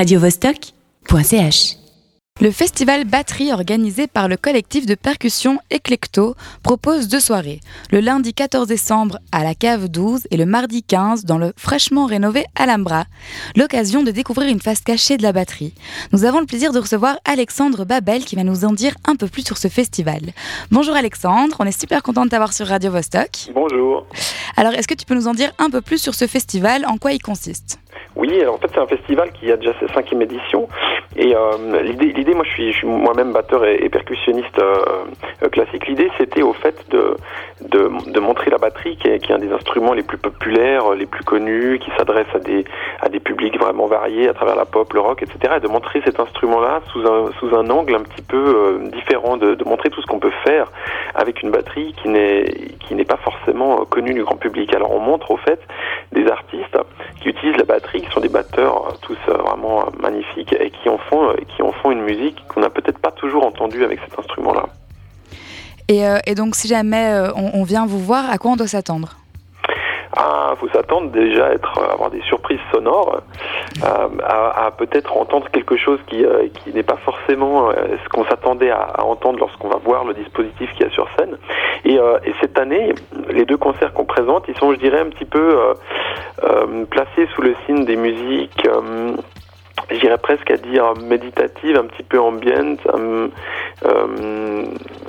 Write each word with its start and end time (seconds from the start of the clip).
radiovostok.ch. 0.00 1.79
Le 2.42 2.50
festival 2.50 3.04
Batterie 3.04 3.52
organisé 3.52 4.06
par 4.06 4.26
le 4.26 4.38
collectif 4.38 4.86
de 4.86 4.94
percussion 4.94 5.58
Eclecto 5.70 6.36
propose 6.62 7.06
deux 7.06 7.20
soirées, 7.20 7.60
le 7.92 8.00
lundi 8.00 8.32
14 8.32 8.66
décembre 8.66 9.18
à 9.30 9.44
la 9.44 9.54
cave 9.54 9.88
12 9.88 10.26
et 10.30 10.38
le 10.38 10.46
mardi 10.46 10.82
15 10.82 11.26
dans 11.26 11.36
le 11.36 11.52
fraîchement 11.58 12.06
rénové 12.06 12.44
Alhambra, 12.56 13.04
l'occasion 13.56 14.02
de 14.02 14.10
découvrir 14.10 14.48
une 14.48 14.62
face 14.62 14.80
cachée 14.80 15.18
de 15.18 15.22
la 15.22 15.32
batterie. 15.32 15.74
Nous 16.14 16.24
avons 16.24 16.40
le 16.40 16.46
plaisir 16.46 16.72
de 16.72 16.78
recevoir 16.78 17.18
Alexandre 17.26 17.84
Babel 17.84 18.24
qui 18.24 18.36
va 18.36 18.42
nous 18.42 18.64
en 18.64 18.72
dire 18.72 18.94
un 19.06 19.16
peu 19.16 19.26
plus 19.26 19.44
sur 19.44 19.58
ce 19.58 19.68
festival. 19.68 20.20
Bonjour 20.70 20.96
Alexandre, 20.96 21.56
on 21.58 21.66
est 21.66 21.78
super 21.78 22.02
content 22.02 22.24
de 22.24 22.30
t'avoir 22.30 22.54
sur 22.54 22.66
Radio 22.66 22.90
Vostok. 22.90 23.50
Bonjour. 23.52 24.06
Alors 24.56 24.72
est-ce 24.72 24.88
que 24.88 24.94
tu 24.94 25.04
peux 25.04 25.14
nous 25.14 25.28
en 25.28 25.34
dire 25.34 25.52
un 25.58 25.68
peu 25.68 25.82
plus 25.82 25.98
sur 25.98 26.14
ce 26.14 26.26
festival, 26.26 26.86
en 26.86 26.96
quoi 26.96 27.12
il 27.12 27.20
consiste? 27.20 27.80
Oui, 28.16 28.40
alors 28.40 28.54
en 28.56 28.58
fait 28.58 28.68
c'est 28.72 28.80
un 28.80 28.86
festival 28.86 29.30
qui 29.32 29.52
a 29.52 29.56
déjà 29.56 29.72
sa 29.78 29.92
cinquième 29.94 30.22
édition 30.22 30.68
et 31.16 31.34
euh, 31.34 31.82
l'idée, 31.82 32.29
moi 32.34 32.44
je 32.44 32.72
suis, 32.72 32.86
moi-même 32.86 33.32
batteur 33.32 33.64
et, 33.64 33.88
percussionniste 33.88 34.58
euh, 34.58 35.48
classique. 35.50 35.86
L'idée 35.86 36.10
c'était 36.18 36.42
au 36.42 36.52
fait 36.52 36.76
de, 36.90 37.16
de, 37.62 38.20
montrer 38.20 38.50
la 38.50 38.58
batterie 38.58 38.96
qui 38.96 39.08
est, 39.08 39.18
qui 39.18 39.32
est, 39.32 39.34
un 39.34 39.38
des 39.38 39.52
instruments 39.52 39.92
les 39.92 40.02
plus 40.02 40.18
populaires, 40.18 40.92
les 40.94 41.06
plus 41.06 41.24
connus, 41.24 41.78
qui 41.78 41.90
s'adresse 41.96 42.26
à 42.34 42.38
des, 42.38 42.64
à 43.00 43.08
des 43.08 43.20
publics 43.20 43.58
vraiment 43.58 43.86
variés 43.86 44.28
à 44.28 44.34
travers 44.34 44.56
la 44.56 44.64
pop, 44.64 44.92
le 44.92 45.00
rock, 45.00 45.22
etc. 45.22 45.54
Et 45.56 45.60
de 45.60 45.68
montrer 45.68 46.02
cet 46.04 46.20
instrument-là 46.20 46.80
sous 46.92 47.06
un, 47.06 47.30
sous 47.38 47.54
un 47.54 47.68
angle 47.70 47.94
un 47.94 48.02
petit 48.02 48.22
peu 48.22 48.36
euh, 48.36 48.90
différent, 48.90 49.36
de, 49.36 49.54
de 49.54 49.64
montrer 49.64 49.90
tout 49.90 50.00
ce 50.00 50.06
qu'on 50.06 50.18
peut 50.18 50.32
faire 50.44 50.70
avec 51.14 51.42
une 51.42 51.50
batterie 51.50 51.94
qui 52.02 52.08
n'est 52.08 53.04
pas 53.04 53.18
forcément 53.18 53.84
connue 53.86 54.14
du 54.14 54.22
grand 54.22 54.36
public. 54.36 54.74
Alors 54.74 54.92
on 54.92 55.00
montre 55.00 55.30
au 55.30 55.36
fait 55.36 55.60
des 56.12 56.26
artistes 56.26 56.78
qui 57.20 57.28
utilisent 57.28 57.56
la 57.56 57.64
batterie, 57.64 58.02
qui 58.02 58.10
sont 58.10 58.20
des 58.20 58.28
batteurs 58.28 58.98
tous 59.02 59.18
vraiment 59.28 59.84
magnifiques 60.00 60.52
et 60.52 60.70
qui 60.70 60.88
ont 60.88 60.98
font, 60.98 61.34
qui 61.54 61.62
en 61.62 61.72
font 61.72 61.90
une 61.90 62.02
musique 62.02 62.44
qu'on 62.48 62.60
n'a 62.60 62.70
peut-être 62.70 62.98
pas 62.98 63.12
toujours 63.12 63.46
entendue 63.46 63.84
avec 63.84 64.00
cet 64.08 64.18
instrument-là. 64.18 64.66
Et, 65.90 66.06
euh, 66.06 66.18
et, 66.24 66.36
donc, 66.36 66.54
si 66.54 66.68
jamais 66.68 67.12
euh, 67.12 67.32
on, 67.34 67.50
on, 67.54 67.64
vient 67.64 67.84
vous 67.84 67.98
voir, 67.98 68.30
à 68.30 68.38
quoi 68.38 68.52
on 68.52 68.56
doit 68.56 68.68
s'attendre? 68.68 69.16
Ah, 70.16 70.54
faut 70.60 70.68
s'attendre 70.68 71.10
déjà 71.10 71.46
à 71.46 71.50
être, 71.50 71.78
à 71.80 71.94
avoir 71.94 72.10
des 72.10 72.20
surprises 72.22 72.60
sonores, 72.72 73.22
euh, 73.82 74.08
à, 74.22 74.66
à 74.66 74.70
peut-être 74.70 75.16
entendre 75.16 75.48
quelque 75.50 75.76
chose 75.76 75.98
qui, 76.06 76.24
euh, 76.24 76.46
qui 76.62 76.72
n'est 76.72 76.84
pas 76.84 76.98
forcément 77.04 77.72
ce 77.72 78.08
qu'on 78.08 78.24
s'attendait 78.24 78.70
à, 78.70 78.82
à, 78.82 79.02
entendre 79.02 79.40
lorsqu'on 79.40 79.68
va 79.68 79.78
voir 79.78 80.04
le 80.04 80.14
dispositif 80.14 80.70
qu'il 80.74 80.86
y 80.86 80.88
a 80.88 80.92
sur 80.92 81.08
scène. 81.18 81.36
Et, 81.84 81.94
et 81.94 82.34
cette 82.40 82.56
année, 82.58 82.92
les 83.30 83.44
deux 83.44 83.56
concerts 83.56 83.92
qu'on 83.92 84.04
présente, 84.04 84.44
ils 84.46 84.56
sont, 84.58 84.72
je 84.72 84.78
dirais, 84.78 85.00
un 85.00 85.08
petit 85.08 85.24
peu 85.24 85.74
placés 86.90 87.28
sous 87.34 87.42
le 87.42 87.54
signe 87.66 87.84
des 87.84 87.96
musiques 87.96 88.66
j'irais 89.90 90.18
presque 90.18 90.50
à 90.50 90.56
dire 90.56 90.94
méditative, 91.02 91.76
un 91.76 91.84
petit 91.84 92.02
peu 92.02 92.20
ambiante, 92.20 92.80
euh, 92.94 93.28
euh, 93.84 94.64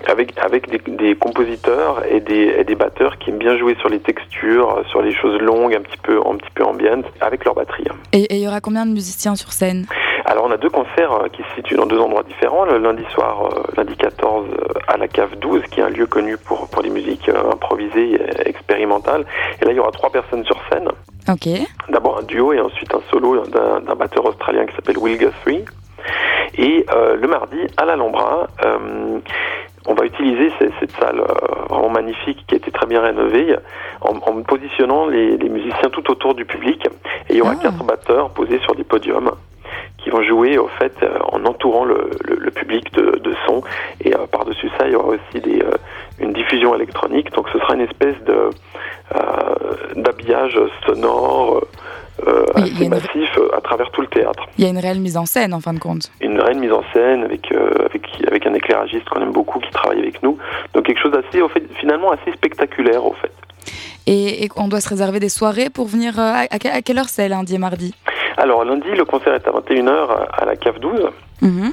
avec 0.08 0.38
avec 0.40 0.70
des, 0.70 1.16
compositeurs 1.16 2.04
et 2.10 2.20
des, 2.20 2.64
des 2.64 2.76
batteurs 2.76 3.18
qui 3.18 3.30
aiment 3.30 3.38
bien 3.38 3.58
jouer 3.58 3.76
sur 3.80 3.90
les 3.90 4.00
textures, 4.00 4.84
sur 4.90 5.02
les 5.02 5.14
choses 5.14 5.40
longues, 5.42 5.76
un 5.76 5.82
petit 5.82 5.98
peu 5.98 6.20
un 6.20 6.36
petit 6.36 6.52
peu 6.54 6.64
ambiantes, 6.64 7.06
avec 7.20 7.46
leur 7.46 7.56
batterie. 7.56 7.86
Et 8.14 8.36
il 8.36 8.42
y 8.42 8.48
aura 8.48 8.62
combien 8.62 8.86
de 8.86 8.92
musiciens 8.92 9.36
sur 9.36 9.52
scène? 9.52 9.86
Alors 10.32 10.46
on 10.46 10.52
a 10.52 10.58
deux 10.58 10.70
concerts 10.70 11.12
euh, 11.12 11.28
qui 11.28 11.44
se 11.44 11.56
situent 11.56 11.76
dans 11.76 11.86
deux 11.86 12.00
endroits 12.00 12.24
différents. 12.24 12.64
Le 12.64 12.78
lundi 12.78 13.04
soir, 13.14 13.50
euh, 13.52 13.64
lundi 13.76 13.98
14, 13.98 14.46
euh, 14.48 14.80
à 14.88 14.96
la 14.96 15.10
cave 15.10 15.36
12, 15.36 15.64
qui 15.70 15.82
est 15.82 15.84
un 15.84 15.90
lieu 15.90 16.06
connu 16.06 16.38
pour, 16.38 16.70
pour 16.70 16.82
les 16.82 16.90
musiques 16.90 17.28
improvisées 17.28 18.14
et 18.14 18.48
expérimentales. 18.48 19.26
Et 19.62 19.66
là, 19.66 19.72
il 19.72 19.76
y 19.76 19.80
aura 19.80 19.92
trois 19.92 20.10
personnes 20.10 20.46
sur 20.46 20.56
scène. 20.70 20.88
Ok. 21.28 21.50
D'abord 21.90 22.20
un 22.20 22.24
duo 22.24 22.54
et 22.54 22.62
ensuite 22.62 22.96
un 22.96 23.02
solo 23.12 23.46
d'un 23.46 23.96
batteur 23.96 24.26
australien 24.26 24.66
qui 24.68 24.76
s'appelle 24.76 24.98
Will 24.98 25.18
Guthrie. 25.18 25.66
Et 26.58 26.86
euh, 26.94 27.18
le 27.18 27.28
mardi, 27.28 27.58
à 27.76 27.84
l'Alhambra, 27.84 28.48
euh, 28.64 29.20
on 29.86 29.94
va 29.94 30.06
utiliser 30.06 30.50
cette, 30.60 30.72
cette 30.80 30.92
salle 30.92 31.20
euh, 31.20 31.66
vraiment 31.70 31.90
magnifique 31.90 32.46
qui 32.48 32.56
a 32.56 32.58
été 32.58 32.72
très 32.72 32.86
bien 32.86 33.02
rénovée 33.02 33.56
en, 34.00 34.16
en 34.16 34.42
positionnant 34.44 35.08
les, 35.08 35.38
les, 35.38 35.50
musiciens 35.50 35.90
tout 35.92 36.10
autour 36.10 36.36
du 36.36 36.46
public. 36.46 36.88
Et 37.30 37.34
il 37.34 37.38
y 37.38 37.42
aura 37.42 37.54
ah. 37.58 37.64
quatre 37.64 37.84
batteurs 37.84 38.30
posés 38.30 38.60
sur 38.60 38.76
des 38.76 38.84
podiums 38.84 39.32
vont 40.12 40.24
jouer 40.24 40.58
au 40.58 40.68
fait 40.80 40.94
euh, 41.04 41.18
en 41.32 41.46
entourant 41.46 41.86
le, 41.86 42.10
le, 42.28 42.36
le 42.36 42.52
public 42.52 42.92
de, 42.94 43.20
de, 43.20 43.34
son 43.48 43.64
et 44.04 44.14
euh, 44.14 44.26
par-dessus 44.32 44.70
ça 44.78 44.88
il 44.88 44.94
y 44.94 44.96
aura 44.96 45.10
aussi 45.10 45.40
des, 45.42 45.62
euh, 45.62 45.72
une 46.20 46.34
diffusion 46.34 46.76
électronique 46.76 47.32
donc 47.32 47.48
ce 47.52 47.60
sera 47.60 47.76
une 47.76 47.82
espèce 47.82 48.16
de 48.26 48.50
d'habillage 49.96 50.58
sonore 50.86 51.62
assez 52.56 52.86
une... 52.86 52.90
massif 52.90 53.30
à 53.54 53.60
travers 53.60 53.92
tout 53.92 54.00
le 54.00 54.08
théâtre. 54.08 54.48
Il 54.58 54.64
y 54.64 54.68
a 54.68 54.70
une 54.70 54.78
réelle 54.78 55.02
mise 55.02 55.18
en 55.18 55.26
scène 55.26 55.54
en 55.54 55.60
fin 55.60 55.74
de 55.74 55.80
compte. 55.80 56.10
Une 56.22 56.40
réelle 56.40 56.60
mise 56.60 56.72
en 56.72 56.84
scène 56.94 57.24
avec 57.24 57.52
avec 57.52 58.08
avec 58.26 58.48
un 58.48 58.54
éclairagiste 58.54 59.10
qu'on 59.10 59.22
aime 59.22 59.34
beaucoup 59.34 59.60
qui 59.60 59.70
travaille 59.72 60.00
avec 60.00 60.24
nous 60.24 60.38
donc 60.74 60.86
quelque 60.86 61.02
chose 61.02 61.12
d'assez 61.12 61.42
au 61.42 61.50
fait 61.50 61.64
finalement 61.80 62.12
assez 62.12 62.32
spectaculaire 62.32 63.06
au 63.06 63.14
fait. 63.14 63.34
Et, 64.08 64.46
et, 64.46 64.50
on 64.56 64.68
doit 64.68 64.82
se 64.82 64.90
réserver 64.90 65.20
des 65.20 65.30
soirées 65.30 65.70
pour 65.70 65.88
venir. 65.88 66.20
À, 66.20 66.46
à 66.50 66.82
quelle 66.82 66.98
heure 66.98 67.10
c'est 67.10 67.28
lundi 67.30 67.56
et 67.56 67.60
mardi? 67.60 67.94
Alors 68.38 68.64
lundi, 68.66 68.90
le 68.96 69.06
concert 69.06 69.34
est 69.34 69.48
à 69.48 69.52
21h 69.52 70.28
à 70.34 70.46
la 70.46 70.56
cave 70.56 70.80
12. 70.80 71.10
Mmh. 71.42 71.70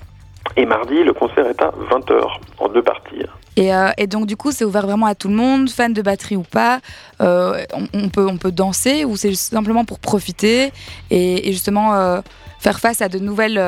Et 0.56 0.66
mardi, 0.66 1.04
le 1.04 1.12
concert 1.12 1.46
est 1.46 1.60
à 1.62 1.72
20h, 1.90 2.26
en 2.58 2.68
deux 2.68 2.82
parties. 2.82 3.24
Et, 3.56 3.74
euh, 3.74 3.90
et 3.98 4.06
donc, 4.06 4.26
du 4.26 4.36
coup, 4.36 4.50
c'est 4.50 4.64
ouvert 4.64 4.86
vraiment 4.86 5.06
à 5.06 5.14
tout 5.14 5.28
le 5.28 5.34
monde, 5.34 5.68
fan 5.68 5.92
de 5.92 6.00
batterie 6.00 6.36
ou 6.36 6.42
pas. 6.42 6.78
Euh, 7.20 7.58
on, 7.74 7.86
on, 7.92 8.08
peut, 8.08 8.26
on 8.28 8.38
peut 8.38 8.52
danser 8.52 9.04
ou 9.04 9.16
c'est 9.16 9.34
simplement 9.34 9.84
pour 9.84 9.98
profiter 9.98 10.72
et, 11.10 11.48
et 11.48 11.52
justement 11.52 11.94
euh, 11.94 12.20
faire 12.60 12.78
face 12.78 13.02
à 13.02 13.08
de 13.08 13.18
nouvelles. 13.18 13.60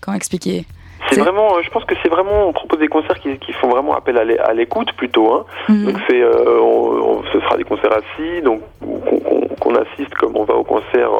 Comment 0.00 0.16
expliquer? 0.16 0.66
C'est 1.10 1.20
vraiment, 1.20 1.62
je 1.62 1.70
pense 1.70 1.84
que 1.84 1.94
c'est 2.02 2.08
vraiment, 2.08 2.48
on 2.48 2.52
propose 2.52 2.80
des 2.80 2.88
concerts 2.88 3.20
qui, 3.20 3.38
qui 3.38 3.52
font 3.52 3.68
vraiment 3.68 3.96
appel 3.96 4.18
à 4.18 4.54
l'écoute 4.54 4.92
plutôt. 4.96 5.32
Hein. 5.32 5.44
Mmh. 5.68 5.84
Donc 5.84 5.96
c'est, 6.08 6.20
euh, 6.20 6.60
on, 6.60 7.18
on, 7.18 7.22
ce 7.32 7.40
sera 7.40 7.56
des 7.56 7.64
concerts 7.64 7.92
assis, 7.92 8.42
donc 8.42 8.62
qu'on 8.80 9.72
qu 9.72 9.78
assiste 9.78 10.14
comme 10.14 10.36
on 10.36 10.44
va 10.44 10.54
au 10.54 10.64
concert 10.64 11.10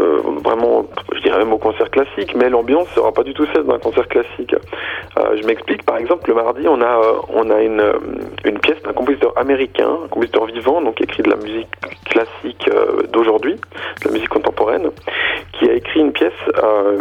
euh, 0.00 0.22
vraiment, 0.44 0.86
je 1.14 1.20
dirais 1.20 1.38
même 1.38 1.52
au 1.52 1.58
concert 1.58 1.90
classique, 1.90 2.34
mais 2.36 2.48
l'ambiance 2.48 2.88
sera 2.94 3.12
pas 3.12 3.22
du 3.22 3.34
tout 3.34 3.46
celle 3.54 3.64
d'un 3.64 3.78
concert 3.78 4.08
classique. 4.08 4.54
Euh, 5.18 5.36
je 5.40 5.46
m'explique, 5.46 5.84
par 5.84 5.96
exemple, 5.96 6.28
le 6.28 6.34
mardi, 6.34 6.66
on 6.68 6.80
a, 6.80 6.98
euh, 6.98 7.12
on 7.32 7.50
a 7.50 7.62
une, 7.62 7.82
une 8.44 8.58
pièce 8.58 8.82
d'un 8.82 8.92
compositeur 8.92 9.32
américain, 9.36 9.88
un 10.04 10.08
compositeur 10.08 10.46
vivant, 10.46 10.80
donc 10.80 11.00
écrit 11.00 11.22
de 11.22 11.30
la 11.30 11.36
musique 11.36 11.68
classique 12.04 12.70
d'aujourd'hui, 13.12 13.54
de 13.54 14.06
la 14.06 14.10
musique 14.12 14.28
contemporaine, 14.28 14.90
qui 15.52 15.68
a 15.68 15.72
écrit 15.72 16.00
une 16.00 16.12
pièce 16.12 16.32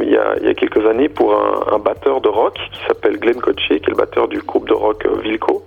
il, 0.01 0.09
y 0.09 0.17
a, 0.17 0.35
il 0.41 0.47
y 0.47 0.49
a 0.49 0.53
quelques 0.53 0.85
années 0.85 1.09
pour 1.09 1.33
un, 1.33 1.79
batteur 1.79 2.21
de 2.21 2.29
rock 2.29 2.55
qui 2.71 2.79
s'appelle 2.87 3.19
Glenn 3.19 3.39
Kotche, 3.39 3.67
qui 3.67 3.73
est 3.73 3.87
le 3.87 3.95
batteur 3.95 4.27
du 4.27 4.39
groupe 4.39 4.67
de 4.67 4.73
rock 4.73 5.05
Wilco. 5.23 5.63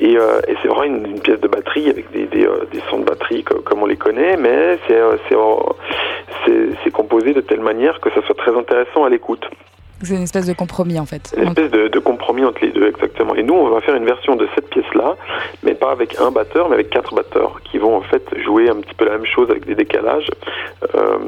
Et, 0.00 0.16
c'est 0.62 0.68
vraiment 0.68 0.84
une, 0.84 1.20
pièce 1.20 1.40
de 1.40 1.48
batterie 1.48 1.90
avec 1.90 2.10
des, 2.12 2.26
des, 2.26 2.46
sons 2.88 3.00
de 3.00 3.04
batterie 3.04 3.42
comme 3.42 3.82
on 3.82 3.86
les 3.86 3.96
connaît, 3.96 4.36
mais 4.36 4.78
c'est 4.86 5.34
c'est 6.82 6.90
composé 6.90 7.32
de 7.32 7.40
telle 7.40 7.60
manière 7.60 8.00
que 8.00 8.10
ça 8.10 8.22
soit 8.22 8.34
très 8.34 8.56
intéressant 8.56 9.04
à 9.04 9.08
l'écoute. 9.08 9.44
C'est 10.02 10.14
une 10.14 10.22
espèce 10.22 10.46
de 10.46 10.54
compromis 10.54 10.98
en 10.98 11.06
fait. 11.06 11.34
Une 11.36 11.48
espèce 11.48 11.70
de, 11.70 11.98
compromis 11.98 12.44
entre 12.44 12.62
les 12.62 12.70
deux, 12.70 12.88
exactement. 12.88 13.34
Et 13.34 13.42
nous, 13.42 13.54
on 13.54 13.68
va 13.68 13.80
faire 13.80 13.94
une 13.94 14.06
version 14.06 14.34
de 14.34 14.48
cette 14.54 14.70
pièce-là, 14.70 15.16
mais 15.62 15.74
pas 15.74 15.90
avec 15.90 16.18
un 16.18 16.30
batteur, 16.30 16.68
mais 16.68 16.74
avec 16.74 16.90
quatre 16.90 17.14
batteurs 17.14 17.60
qui 17.64 17.78
vont 17.78 17.96
en 17.96 18.00
fait 18.02 18.22
jouer 18.42 18.70
un 18.70 18.76
petit 18.76 18.94
peu 18.94 19.04
la 19.04 19.12
même 19.12 19.26
chose 19.26 19.50
avec 19.50 19.66
des 19.66 19.74
décalages. 19.74 20.30
Euh, 20.94 21.18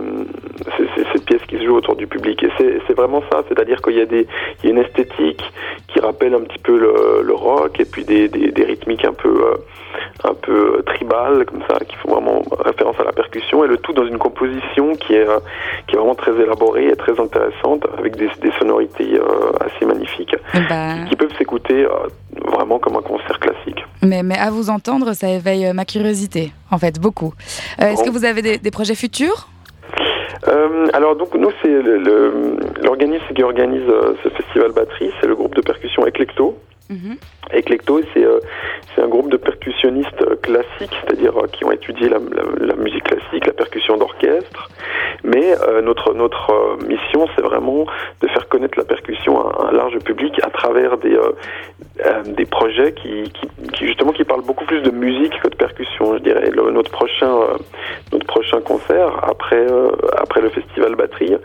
c'est 0.76 1.04
cette 1.12 1.24
pièce 1.24 1.42
qui 1.46 1.58
se 1.58 1.64
joue 1.64 1.76
autour 1.76 1.96
du 1.96 2.06
public. 2.06 2.42
Et 2.42 2.50
c'est 2.86 2.94
vraiment 2.94 3.22
ça, 3.30 3.42
c'est-à-dire 3.48 3.82
qu'il 3.82 3.94
y, 3.94 3.98
y 3.98 4.00
a 4.00 4.70
une 4.70 4.78
esthétique 4.78 5.42
qui 5.88 6.00
rappelle 6.00 6.34
un 6.34 6.40
petit 6.40 6.58
peu 6.58 6.78
le, 6.78 7.34
rock 7.34 7.80
et 7.80 7.84
puis 7.84 8.04
des, 8.04 8.28
des, 8.28 8.64
rythmiques 8.64 9.04
un 9.04 9.14
peu. 9.14 9.28
Euh, 9.28 9.56
un 10.24 10.34
peu 10.34 10.82
tribal 10.86 11.44
comme 11.44 11.62
ça, 11.68 11.78
qui 11.84 11.96
font 11.96 12.12
vraiment 12.12 12.42
référence 12.64 12.98
à 13.00 13.04
la 13.04 13.12
percussion, 13.12 13.64
et 13.64 13.66
le 13.66 13.76
tout 13.76 13.92
dans 13.92 14.06
une 14.06 14.18
composition 14.18 14.94
qui 14.94 15.14
est, 15.14 15.26
qui 15.86 15.94
est 15.94 15.98
vraiment 15.98 16.14
très 16.14 16.32
élaborée 16.40 16.88
et 16.88 16.96
très 16.96 17.18
intéressante, 17.20 17.86
avec 17.98 18.16
des, 18.16 18.28
des 18.40 18.52
sonorités 18.62 19.12
euh, 19.14 19.66
assez 19.66 19.84
magnifiques, 19.92 20.34
bah... 20.70 20.94
qui 21.08 21.16
peuvent 21.20 21.36
s'écouter 21.38 21.80
euh, 21.84 21.90
vraiment 22.54 22.78
comme 22.82 22.96
un 23.02 23.06
concert 23.12 23.38
classique. 23.44 23.80
Mais, 24.10 24.22
mais 24.28 24.38
à 24.38 24.50
vous 24.56 24.66
entendre, 24.76 25.06
ça 25.20 25.28
éveille 25.38 25.64
ma 25.80 25.84
curiosité, 25.92 26.44
en 26.70 26.78
fait, 26.82 26.94
beaucoup. 27.06 27.32
Euh, 27.80 27.90
Est-ce 27.90 28.04
que 28.06 28.14
vous 28.16 28.24
avez 28.30 28.42
des, 28.48 28.56
des 28.66 28.72
projets 28.78 28.98
futurs? 29.04 29.40
Euh, 30.48 30.88
alors 30.98 31.14
donc 31.14 31.30
nous 31.42 31.52
c'est 31.60 31.76
l'organisme 32.86 33.30
qui 33.36 33.42
organise 33.44 33.88
euh, 33.88 34.14
ce 34.24 34.28
festival 34.30 34.70
batterie, 34.72 35.10
c'est 35.20 35.28
le 35.32 35.36
groupe 35.40 35.54
de 35.54 35.64
percussion 35.70 36.00
Eclecto. 36.10 36.46
-hmm. 36.90 37.16
Eclecto, 37.58 37.94
c'est 38.12 38.24
euh, 38.24 39.04
un 39.04 39.08
groupe 39.14 39.30
de 39.30 39.36
percussionnistes 39.48 40.24
classiques, 40.46 40.96
c'est-à-dire 41.00 41.34
euh, 41.36 41.46
qui 41.54 41.64
ont 41.66 41.72
étudié 41.80 42.06
la, 42.14 42.18
la, 42.38 42.44
la, 42.70 42.76
musique 42.84 43.04
classique, 43.10 43.44
la 43.52 43.56
percussion 43.62 43.94
d'orchestre. 44.00 44.60
Mais 45.24 45.54
euh, 45.68 45.82
notre 45.82 46.14
notre 46.14 46.50
euh, 46.50 46.76
mission, 46.86 47.26
c'est 47.34 47.42
vraiment 47.42 47.86
de 48.20 48.28
faire 48.28 48.48
connaître 48.48 48.78
la 48.78 48.84
percussion 48.84 49.40
à 49.40 49.68
un 49.68 49.72
large 49.72 49.98
public 50.00 50.40
à 50.42 50.50
travers 50.50 50.96
des 50.98 51.18
des 52.26 52.46
projets 52.46 52.92
qui, 52.92 53.30
qui, 53.32 53.48
qui, 53.72 53.86
justement 53.86 54.12
qui 54.12 54.24
parlent 54.24 54.44
beaucoup 54.44 54.64
plus 54.64 54.80
de 54.80 54.90
musique 54.90 55.38
que 55.40 55.48
de 55.48 55.56
percussion. 55.56 56.16
Je 56.16 56.22
dirais 56.22 56.50
notre 56.72 56.90
prochain 56.90 57.32
notre 58.12 58.26
prochain 58.26 58.60
concert 58.60 59.20
après 59.22 59.66
après 60.16 60.40
le 60.40 60.50
festival 60.50 60.94
batterie 60.94 61.36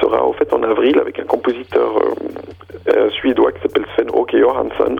sera 0.00 0.24
au 0.24 0.32
fait 0.34 0.52
en 0.52 0.62
avril 0.62 0.98
avec 0.98 1.18
un 1.18 1.24
compositeur 1.24 1.98
suédois 3.10 3.52
qui 3.52 3.62
s'appelle 3.62 3.86
Sven 3.96 4.10
Åke 4.12 4.36
Johansson 4.36 4.96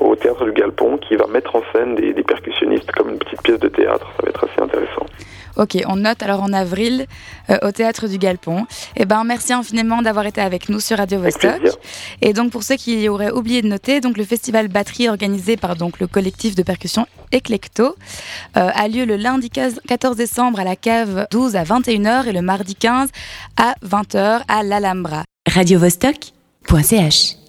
au 0.00 0.14
théâtre 0.16 0.44
du 0.44 0.52
Galpon 0.52 0.98
qui 0.98 1.16
va 1.16 1.26
mettre 1.26 1.56
en 1.56 1.62
scène 1.72 1.94
des, 1.96 2.12
des 2.12 2.22
percussionnistes 2.22 2.90
comme 2.92 3.10
une 3.10 3.18
petite 3.18 3.42
pièce 3.42 3.58
de 3.58 3.68
théâtre. 3.68 4.06
Ça 4.16 4.22
va 4.22 4.28
être 4.28 4.44
assez 4.44 4.60
intéressant. 4.62 5.06
Ok, 5.58 5.76
on 5.86 5.96
note 5.96 6.22
alors 6.22 6.42
en 6.42 6.52
avril 6.52 7.06
euh, 7.50 7.58
au 7.62 7.72
théâtre 7.72 8.06
du 8.06 8.16
Galpon. 8.16 8.62
Et 8.96 9.02
eh 9.02 9.04
ben 9.04 9.24
merci 9.24 9.52
infiniment 9.52 10.02
d'avoir 10.02 10.24
été 10.26 10.40
avec 10.40 10.68
nous 10.68 10.78
sur 10.78 10.98
Radio 10.98 11.20
Vostok. 11.20 11.60
Et 12.22 12.32
donc 12.32 12.52
pour 12.52 12.62
ceux 12.62 12.76
qui 12.76 13.08
auraient 13.08 13.32
oublié 13.32 13.60
de 13.60 13.66
noter, 13.66 14.00
donc 14.00 14.16
le 14.16 14.24
festival 14.24 14.68
Batterie 14.68 15.08
organisé 15.08 15.56
par 15.56 15.74
donc 15.74 15.98
le 15.98 16.06
collectif 16.06 16.54
de 16.54 16.62
percussion 16.62 17.06
Eclecto 17.32 17.96
euh, 18.56 18.70
a 18.72 18.88
lieu 18.88 19.04
le 19.04 19.16
lundi 19.16 19.50
14 19.50 20.16
décembre 20.16 20.60
à 20.60 20.64
la 20.64 20.76
cave 20.76 21.26
12 21.32 21.56
à 21.56 21.64
21h 21.64 22.26
et 22.26 22.32
le 22.32 22.42
mardi 22.42 22.76
15 22.76 23.08
à 23.56 23.74
20h 23.84 24.42
à 24.46 24.62
l'Alhambra. 24.62 25.24
Radio 25.46 25.80
Vostok.ch 25.80 27.47